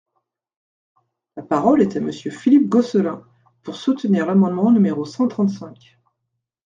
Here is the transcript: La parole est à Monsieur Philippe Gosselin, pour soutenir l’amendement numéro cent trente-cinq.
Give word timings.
La 1.37 1.43
parole 1.43 1.83
est 1.83 1.95
à 1.95 1.99
Monsieur 1.99 2.31
Philippe 2.31 2.69
Gosselin, 2.69 3.21
pour 3.61 3.75
soutenir 3.75 4.25
l’amendement 4.25 4.71
numéro 4.71 5.05
cent 5.05 5.27
trente-cinq. 5.27 5.99